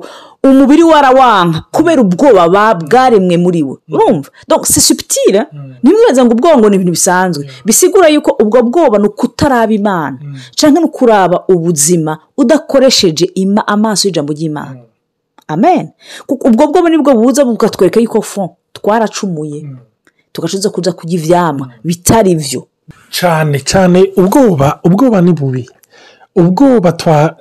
umubiri 0.45 0.83
warawanka 0.83 1.63
kubera 1.73 2.01
ubwoba 2.05 2.63
bwaremwe 2.83 3.35
muri 3.45 3.61
we 3.65 3.75
urumva 3.93 4.29
si 4.69 4.81
supitira 4.85 5.47
mm. 5.53 5.75
ntimwibaze 5.83 6.21
ngo 6.25 6.33
ubwonko 6.37 6.67
ni 6.69 6.75
ibintu 6.77 6.93
bisanzwe 6.99 7.43
mm. 7.49 7.53
bisigura 7.67 8.07
yuko 8.15 8.31
ubwo 8.43 8.59
bwoba 8.69 8.97
ni 9.01 9.07
ukutaraba 9.09 9.73
imana 9.81 10.19
mm. 10.23 10.37
cyangwa 10.59 10.79
ni 10.81 10.87
ukuraba 10.91 11.37
ubuzima 11.53 12.13
udakoresheje 12.41 13.25
amaso 13.73 14.01
y'ijambo 14.09 14.31
ry'imana 14.37 14.77
amen 15.49 15.85
ubwo 16.31 16.67
bwoba 16.71 16.89
nibwo 16.93 17.11
buza 17.17 17.41
bukatwereka 17.49 17.99
yuko 18.05 18.21
fo 18.23 18.45
twaracumuye 18.77 19.61
tugacuza 20.33 20.69
kujya 20.77 20.93
kurya 20.93 21.15
ibyama 21.17 21.65
bitari 21.87 22.33
byo 22.43 22.63
cyane 23.17 23.57
cyane 23.71 23.99
ubwoba 24.21 24.67
ubwoba 24.87 25.19
ni 25.25 25.33
bubi 25.39 25.65
ubwoba 26.37 26.95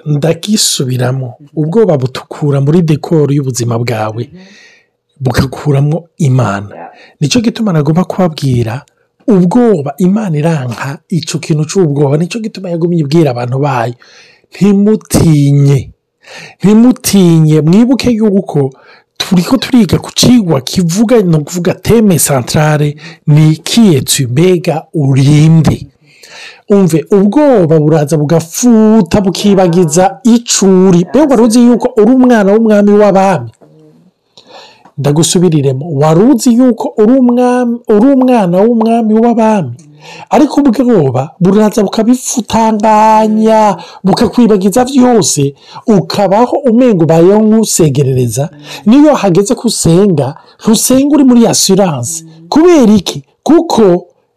ndakisubiramo 0.06 1.34
ubwoba 1.56 1.94
butukura 2.02 2.58
muri 2.66 2.80
dekoro 2.92 3.30
y'ubuzima 3.36 3.76
bwawe 3.84 4.24
bugakuramo 5.24 5.98
imana 6.28 6.76
nicyo 7.20 7.40
gituma 7.46 7.70
nagomba 7.74 8.04
kubabwira 8.12 8.74
ubwoba 9.34 9.92
imana 10.06 10.36
iranka 10.42 10.90
icyo 11.18 11.36
kintu 11.44 11.64
cy'ubwoba 11.70 12.14
nicyo 12.18 12.38
gituma 12.46 12.68
yagumye 12.74 13.00
ibwira 13.04 13.28
abantu 13.32 13.58
bayo 13.66 13.94
ntimutinye 14.52 15.82
ntimutinye 16.62 17.58
mwibuke 17.68 18.10
yuko 18.18 18.62
turi 19.20 19.44
ko 19.50 19.56
turiga 19.64 19.98
ku 20.04 20.10
kigwa 20.20 20.58
kivuga 20.70 21.16
ni 21.28 21.36
ukuvuga 21.40 21.72
teme 21.86 22.16
santarare 22.28 22.90
ni 23.34 23.46
kiyetsu 23.68 24.22
mbega 24.32 24.76
urinde 25.04 25.78
umve 26.70 27.00
ubwoba 27.18 27.76
buraza 27.84 28.16
bugafuta 28.18 29.16
bukibagiza 29.24 30.06
icuri 30.36 31.00
mbega 31.10 31.32
wari 31.36 31.44
uzi 31.48 31.60
yuko 31.68 31.88
uri 32.02 32.12
umwana 32.18 32.50
w'umwami 32.54 32.92
w'abami 33.02 33.50
ndagusubiriremo 35.00 35.86
wari 36.02 36.22
uzi 36.32 36.50
yuko 36.60 36.86
uri 37.02 37.14
umwana 38.14 38.58
w'umwami 38.66 39.14
w'abami 39.24 39.76
ariko 40.36 40.56
ubwoba 40.62 41.24
buraza 41.44 41.80
bukabifutanganya 41.88 43.60
bukakwibagiza 44.06 44.82
byose 44.92 45.42
ukabaho 45.98 46.56
umenya 46.70 47.04
ubayeho 47.06 47.40
nk'usegerereza 47.48 48.46
niyo 48.90 49.12
hageze 49.22 49.54
ko 49.60 49.64
usenga 49.72 50.28
ntusenga 50.60 51.12
uri 51.16 51.24
muri 51.30 51.42
ya 51.48 51.54
kubera 52.54 52.92
iki 53.02 53.18
kuko 53.48 53.84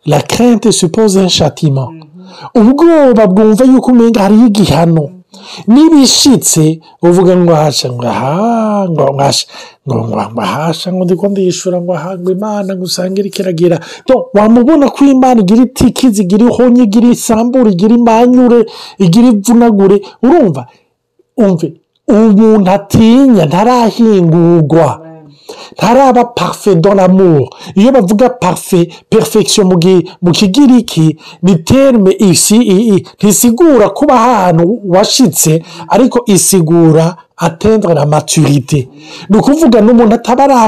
la 0.06 0.20
kerente 0.20 0.72
suppose 0.72 1.22
nshatima 1.22 1.88
ubwoba 2.54 3.26
bwumva 3.32 3.64
yuko 3.64 3.90
umenga 3.90 4.20
hariho 4.22 4.44
igihano 4.50 5.04
n'ibishitse 5.72 6.62
uvuga 7.08 7.32
ngo 7.40 7.50
ahasha 7.58 7.86
ngo 7.94 8.04
aha 8.12 8.34
ngo 8.90 9.02
ahasha 9.18 9.44
ngo 9.88 9.96
ngo 10.08 10.14
ahasha 10.46 10.88
ngo 10.94 11.02
ndiko 11.04 11.24
ndishyura 11.30 11.76
ngo 11.82 11.92
aha 11.98 12.10
imana 12.36 12.68
ngo 12.74 12.82
usangire 12.90 13.26
ikiragira 13.28 13.76
wamubona 14.36 14.84
ko 14.94 15.00
imana 15.14 15.38
igira 15.44 15.62
itikizi 15.68 16.20
igira 16.24 16.44
ihonye 16.48 16.80
igira 16.86 17.06
isambure 17.16 17.68
igira 17.74 17.92
imanyure 18.00 18.58
igira 19.04 19.26
ivunagure 19.32 19.96
urumva 20.24 20.62
umve 21.44 21.68
umuntu 22.16 22.68
atinya 22.76 23.42
ntarahingurwa 23.50 24.88
ntaraba 25.76 26.22
Parfe 26.38 26.70
Donamour. 26.82 27.44
iyo 27.78 27.88
bavuga 27.96 28.26
parufe 28.42 28.80
perfection 29.12 29.64
mu 30.24 30.30
kigiriki 30.38 31.06
ni 31.44 31.52
terime 31.68 32.12
isi 32.30 32.58
ntisigura 33.18 33.86
kuba 33.96 34.12
ahantu 34.20 34.62
washyitse 34.94 35.50
ariko 35.94 36.18
isigura 36.34 37.04
atendre 37.36 37.94
na 37.94 38.06
maturite 38.06 38.88
ni 39.28 39.36
ukuvuga 39.38 39.80
n'umuntu 39.84 40.14
ataba 40.16 40.64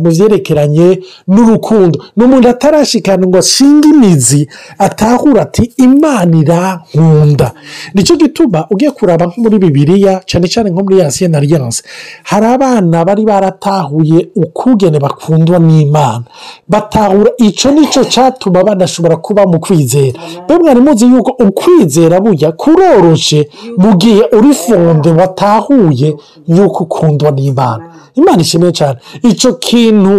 mu 0.00 0.08
byerekeranye 0.08 0.88
n'urukundo 1.28 1.98
n'umuntu 2.16 2.46
atarashikana 2.48 3.26
ngo 3.28 3.36
ashinge 3.38 3.88
imizi 3.92 4.48
atahure 4.80 5.38
ati 5.44 5.62
imana 5.76 6.32
irankunda 6.40 7.52
nicyo 7.94 8.14
gituma 8.16 8.64
ugiye 8.72 8.90
kuraba 8.96 9.26
nko 9.28 9.38
muri 9.44 9.56
bibiriya 9.60 10.24
cyane 10.24 10.46
cyane 10.52 10.68
nko 10.72 10.80
muri 10.88 10.96
yasiye 11.04 11.28
na 11.28 11.38
riyanse 11.40 11.84
hari 12.24 12.46
abana 12.56 13.04
bari 13.04 13.22
baratahuye 13.28 14.18
ukugene 14.44 14.96
bakundwa 15.04 15.58
n'imana 15.60 16.24
batahura 16.68 17.30
icyo 17.36 17.68
nicyo 17.76 18.00
cyatuma 18.12 18.64
banashobora 18.64 19.16
kuba 19.20 19.44
mu 19.50 19.58
kwizera 19.60 20.16
mwari 20.56 20.80
muzi 20.80 21.04
yuko 21.12 21.30
ukwizera 21.48 22.16
burya 22.24 22.50
kuroroshye 22.56 23.40
mu 23.82 23.90
gihe 24.00 24.22
uri 24.36 24.52
fonde 24.64 25.10
watahuye 25.20 26.05
bw'ubwenge 26.12 26.22
y'uko 26.54 26.80
ukundwa 26.86 27.30
n'imana 27.36 27.84
imana 28.18 28.40
ishimwe 28.46 28.70
cyane 28.78 28.98
icyo 29.30 29.50
kintu 29.66 30.14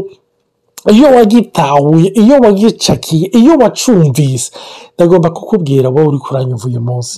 iyo 0.94 1.08
wagitahuye 1.16 2.08
iyo 2.22 2.36
wagicakiye 2.44 3.26
iyo 3.40 3.54
wacumvise 3.62 4.48
ndagomba 4.96 5.30
kukubwira 5.36 5.88
wowe 5.94 6.08
uri 6.12 6.18
kuranyuva 6.26 6.66
uyu 6.70 6.82
munsi 6.88 7.18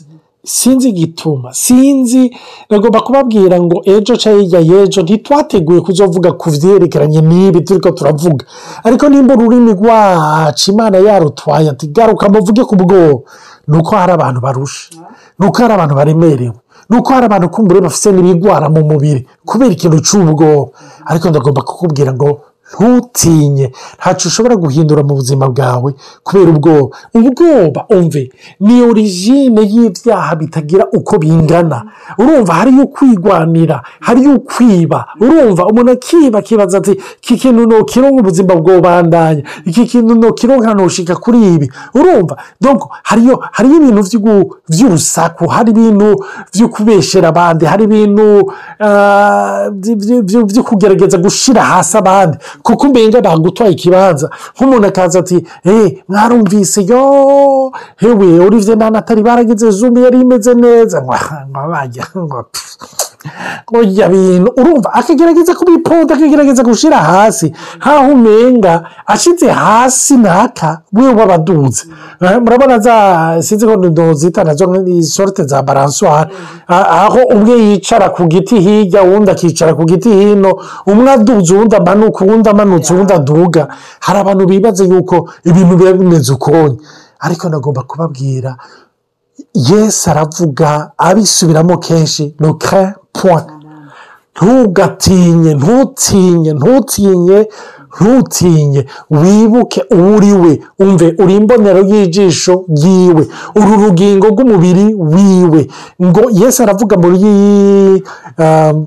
sinzi 0.58 0.86
igituma 0.93 1.49
sinzi 1.63 2.23
bagomba 2.71 2.99
kubabwira 3.05 3.55
ngo 3.65 3.77
ejo 3.93 4.13
cyangwa 4.21 4.41
hirya 4.43 4.60
y'ejo 4.69 4.99
ntitwateguye 5.03 5.79
kuzovuga 5.88 6.29
ku 6.39 6.47
byerekeranye 6.53 7.19
n'ibi 7.27 7.60
turi 7.67 7.79
ko 7.86 7.89
turavuga 7.97 8.43
ariko 8.86 9.03
nimba 9.12 9.32
ururimi 9.38 9.71
rwacu 9.79 10.63
imana 10.73 10.95
yarutwaye 11.08 11.67
ati 11.73 11.86
garuka 11.95 12.25
muvuge 12.34 12.63
ku 12.69 12.75
bwoba 12.82 13.19
ni 13.69 13.75
uko 13.79 13.91
hari 13.99 14.12
abantu 14.17 14.39
barusha 14.45 14.84
ni 15.39 15.43
uko 15.47 15.58
hari 15.62 15.73
abantu 15.77 15.93
baremerewe 15.99 16.58
ni 16.89 16.95
uko 16.97 17.10
hari 17.13 17.25
abantu 17.28 17.52
ko 17.52 17.56
umugore 17.58 17.80
bafite 17.86 18.08
n'ibigwara 18.12 18.65
mu 18.75 18.82
mubiri 18.89 19.21
kubera 19.49 19.71
ikintu 19.75 19.97
cy'ubwoba 20.06 20.69
ariko 21.12 21.25
ndagomba 21.28 21.62
kukubwira 21.67 22.12
ngo 22.15 22.28
ntutinye 22.73 23.71
ntacu 23.99 24.27
ushobora 24.27 24.55
guhindura 24.55 25.01
mu 25.08 25.13
buzima 25.19 25.45
bwawe 25.51 25.89
kubera 26.27 26.49
ubwoba 26.53 26.95
ubwoba 27.17 27.82
umve 27.97 28.23
ni 28.62 28.75
origine 28.89 29.62
y'ibyaha 29.73 30.32
bitagira 30.39 30.84
uko 30.97 31.13
bingana 31.21 31.77
urumva 32.19 32.51
hari 32.60 32.71
iyo 32.77 32.86
kwigwanira 32.93 33.77
hari 34.05 34.21
kwiba 34.49 34.99
urumva 35.21 35.62
umuntu 35.69 35.91
akiba 35.97 36.38
akibaza 36.41 36.75
ati 36.82 36.93
iki 37.21 37.34
kintu 37.41 37.62
ntukironka 37.65 38.19
ubuzima 38.21 38.53
bwobandanya 38.62 39.43
iki 39.69 39.84
kintu 39.91 40.12
ntukironka 40.17 40.69
ntushika 40.75 41.13
kuri 41.23 41.39
ibi 41.53 41.67
urumva 41.97 42.36
doko 42.63 42.86
hariyo 43.10 43.36
hariyo 43.55 43.75
ibintu 43.79 44.01
by'urusaku 44.71 45.43
hari 45.55 45.69
ibintu 45.73 46.10
byo 46.53 46.67
kubeshera 46.73 47.27
abandi 47.34 47.63
hari 47.71 47.84
ibintu 47.89 48.25
byo 50.29 50.39
ah, 50.41 50.65
kugerageza 50.69 51.17
gushyira 51.23 51.62
hasi 51.71 51.93
abandi 52.01 52.36
kuko 52.63 52.87
umenya 52.87 53.19
bagutwaye 53.21 53.71
ikibanza 53.73 54.27
nk'umuntu 54.55 54.85
akaza 54.89 55.19
ati 55.19 55.37
eee 55.65 55.85
eh, 55.85 55.87
mwarumvise 56.09 56.81
yo 56.91 57.03
hewe 58.01 58.27
urivye 58.47 58.73
nanatari 58.75 59.21
barageze 59.23 59.67
zumbi 59.71 59.99
yari 60.03 60.19
imeze 60.21 60.53
neza 60.53 60.97
bajya 61.71 62.03
ngo 62.17 62.39
urya 63.77 64.07
bintu 64.09 64.49
urumva 64.59 64.89
akagerageza 64.99 65.51
kubiponda 65.59 66.11
akagerageza 66.15 66.63
gushyira 66.63 66.97
hasi 66.97 67.53
nkaho 67.79 68.11
umenga 68.15 68.73
ashyize 69.13 69.47
hasi 69.51 70.17
naka 70.17 70.81
we 70.95 71.13
wabaduze 71.19 71.83
eh, 72.21 72.37
murabona 72.43 72.79
za 72.79 72.95
sinzi 73.45 73.65
ko 73.67 73.73
zita 74.13 74.43
nazo 74.43 74.65
sorite 75.03 75.43
za 75.43 75.61
baranswari 75.61 76.29
aho 76.67 77.19
umwe 77.33 77.53
yicara 77.65 78.09
ku 78.09 78.23
giti 78.31 78.55
hirya 78.59 79.03
uwundi 79.03 79.31
akicara 79.31 79.73
ku 79.75 79.83
giti 79.85 80.09
hino 80.09 80.51
umwe 80.87 81.11
aduze 81.11 81.53
uwundi 81.53 81.75
amanuka 81.75 82.23
uwundi 82.25 82.48
amanutse 82.51 82.88
ubundi 82.91 83.13
aduga 83.19 83.63
hari 84.05 84.17
abantu 84.23 84.43
bibaza 84.51 84.83
yuko 84.91 85.15
ibintu 85.49 85.73
biba 85.79 85.91
bimeze 85.99 86.29
ukundi 86.38 86.75
ariko 87.25 87.43
nagomba 87.51 87.81
kubabwira 87.89 88.51
yesi 89.69 90.03
aravuga 90.13 90.67
abisubiramo 91.07 91.75
kenshi 91.85 92.23
nukare 92.41 92.91
puwa 93.15 93.39
ntugatinye 94.35 95.51
ntutinye 95.59 96.51
ntutinye 96.59 97.39
ntutinye 97.95 98.81
wibuke 99.21 99.79
uwo 99.95 100.07
uri 100.17 100.31
we 100.41 100.51
umve 100.83 101.07
uri 101.23 101.33
imbonero 101.39 101.81
y'ijisho 101.91 102.53
yiwe 102.81 103.23
uru 103.59 103.71
rugingo 103.81 104.25
rw'umubiri 104.33 104.85
wiwe 105.13 105.62
ngo 106.07 106.21
yesi 106.39 106.59
aravuga 106.65 106.95
muri 107.03 107.23
um, 108.43 108.77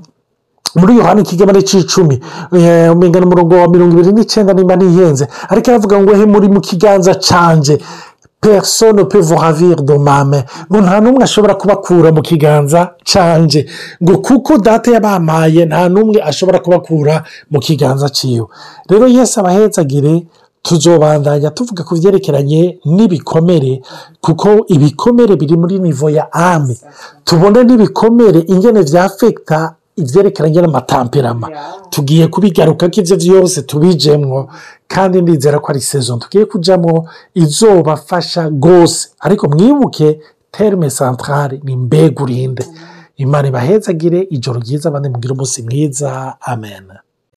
muri 0.75 0.95
yohani 0.97 1.21
ikigemane 1.21 1.61
cy'icumi 1.65 2.19
eh, 2.57 2.91
umugana 2.97 3.25
umurongo 3.25 3.55
wa 3.55 3.67
mirongo 3.73 3.93
irindwi 3.99 4.13
n'icyenda 4.15 4.53
niba 4.53 4.75
niyenze 4.79 5.25
ariko 5.51 5.67
aravuga 5.71 5.95
ngo 6.01 6.11
he 6.19 6.25
muri 6.33 6.47
mu 6.53 6.59
kiganza 6.67 7.11
canje 7.27 7.75
perisone 8.41 9.03
pe 9.11 9.19
vohavire 9.29 9.81
domame 9.89 10.39
ngo 10.69 10.77
nta 10.85 10.95
n'umwe 11.01 11.21
ashobora 11.27 11.53
kubakura 11.61 12.09
mu 12.15 12.21
kiganza 12.27 12.79
canje 13.11 13.61
ngo 14.03 14.13
kuko 14.25 14.51
data 14.67 14.87
yabamaye 14.95 15.61
nta 15.69 15.79
n'umwe 15.93 16.19
ashobora 16.31 16.57
kubakura 16.65 17.15
mu 17.51 17.59
kiganza 17.65 18.07
cyiwe 18.17 18.47
rero 18.89 19.05
yesi 19.15 19.35
abahenzagire 19.41 20.13
tuzobandanya 20.65 21.49
tuvuga 21.57 21.81
ku 21.87 21.93
byerekeranye 21.99 22.61
n'ibikomere 22.95 23.71
kuko 24.25 24.47
ibikomere 24.75 25.33
biri 25.39 25.55
muri 25.61 25.75
nivo 25.85 26.07
ya 26.17 26.25
ame 26.51 26.75
tubona 27.27 27.59
n'ibikomere 27.67 28.39
ingene 28.53 28.79
byafekita 28.89 29.59
ibyerekeranye 30.01 30.59
n'amatamperama 30.61 31.47
tugiye 31.93 32.25
kubigaruka 32.33 32.83
ko 32.93 32.97
ibyo 33.01 33.15
byose 33.23 33.57
tubijyemo 33.69 34.39
kandi 34.93 35.15
nizera 35.23 35.57
ko 35.63 35.67
ari 35.73 35.81
sezo 35.91 36.11
tugiye 36.23 36.43
kujyamo 36.51 36.93
izobafasha 37.43 38.41
rwose 38.55 38.99
ariko 39.25 39.43
mwibuke 39.53 40.07
terime 40.55 40.87
santarare 40.97 41.55
ni 41.65 41.73
mbega 41.83 42.19
urinde 42.25 42.63
mm. 42.69 42.73
imana 43.23 43.45
ibahezagire 43.51 44.19
ijoro 44.35 44.57
ryiza 44.65 44.85
abandi 44.87 45.07
mugire 45.13 45.33
umunsi 45.33 45.59
mwiza 45.65 46.09
amen 46.53 46.85